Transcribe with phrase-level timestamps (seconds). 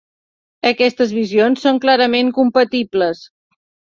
[0.69, 3.21] Aquestes visions són clarament compatibles.